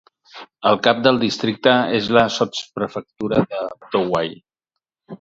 El 0.69 0.79
cap 0.87 1.01
del 1.07 1.19
districte 1.25 1.75
és 1.99 2.11
la 2.19 2.25
sotsprefectura 2.39 3.47
de 3.55 3.65
Douai. 3.99 4.39